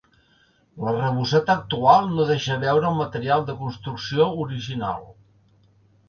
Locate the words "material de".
3.01-3.55